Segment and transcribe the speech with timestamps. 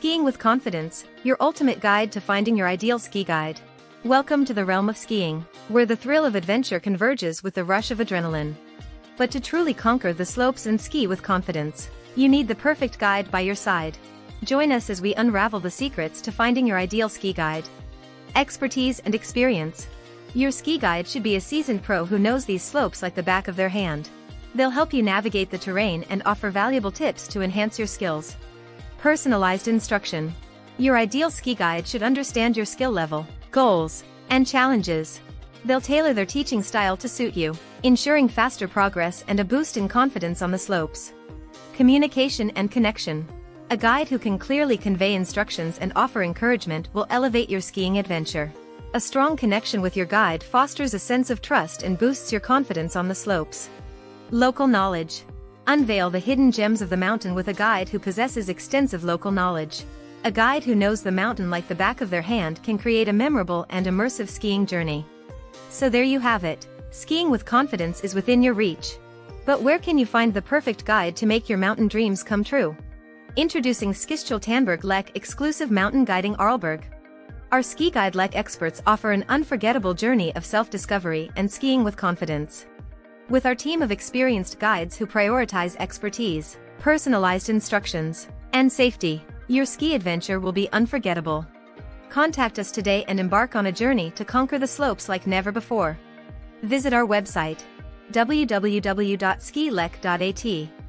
[0.00, 3.60] Skiing with Confidence, your ultimate guide to finding your ideal ski guide.
[4.02, 7.90] Welcome to the realm of skiing, where the thrill of adventure converges with the rush
[7.90, 8.54] of adrenaline.
[9.18, 13.30] But to truly conquer the slopes and ski with confidence, you need the perfect guide
[13.30, 13.98] by your side.
[14.42, 17.68] Join us as we unravel the secrets to finding your ideal ski guide.
[18.36, 19.86] Expertise and experience.
[20.32, 23.48] Your ski guide should be a seasoned pro who knows these slopes like the back
[23.48, 24.08] of their hand.
[24.54, 28.34] They'll help you navigate the terrain and offer valuable tips to enhance your skills.
[29.00, 30.30] Personalized instruction.
[30.76, 35.22] Your ideal ski guide should understand your skill level, goals, and challenges.
[35.64, 39.88] They'll tailor their teaching style to suit you, ensuring faster progress and a boost in
[39.88, 41.14] confidence on the slopes.
[41.72, 43.26] Communication and connection.
[43.70, 48.52] A guide who can clearly convey instructions and offer encouragement will elevate your skiing adventure.
[48.92, 52.96] A strong connection with your guide fosters a sense of trust and boosts your confidence
[52.96, 53.70] on the slopes.
[54.30, 55.22] Local knowledge.
[55.70, 59.84] Unveil the hidden gems of the mountain with a guide who possesses extensive local knowledge.
[60.24, 63.12] A guide who knows the mountain like the back of their hand can create a
[63.12, 65.06] memorable and immersive skiing journey.
[65.68, 68.96] So there you have it, skiing with confidence is within your reach.
[69.46, 72.76] But where can you find the perfect guide to make your mountain dreams come true?
[73.36, 76.82] Introducing Skischule Tannberg Lech exclusive mountain guiding Arlberg.
[77.52, 82.66] Our ski guide Lech experts offer an unforgettable journey of self-discovery and skiing with confidence.
[83.30, 89.94] With our team of experienced guides who prioritize expertise, personalized instructions, and safety, your ski
[89.94, 91.46] adventure will be unforgettable.
[92.08, 95.96] Contact us today and embark on a journey to conquer the slopes like never before.
[96.64, 97.60] Visit our website
[98.10, 100.79] www.skilech.at